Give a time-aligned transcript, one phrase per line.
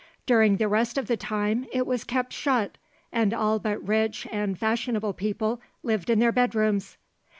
[0.25, 2.79] During the rest of the time it was kept shut,
[3.11, 6.97] and all but rich and fashionable people lived in their bedrooms.